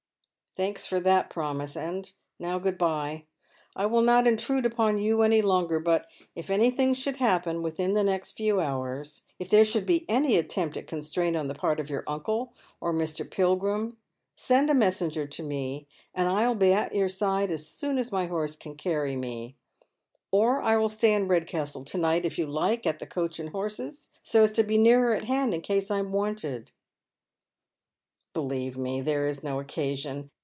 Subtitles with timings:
[0.61, 1.77] "Thanks for that promise.
[1.77, 3.23] And now good bye.
[3.73, 8.03] I will not intrude upon you any longer; but if anytliing should happen within the
[8.03, 11.89] next few hours— if there should be any attempt at constraint on the part of
[11.89, 13.27] your uncle, or Mr.
[13.31, 13.95] Pilgrim,
[14.35, 18.11] send a messenger to me, and I will be at your side as soon as
[18.11, 19.55] my horso can carry me;
[20.33, 23.51] or I will stay in Redcastle to night, if you like, at the" Coach and
[23.51, 26.71] Horses," so as to be nearer at hand in case I am wanted.""
[28.33, 30.29] Believe me, there is no occasion.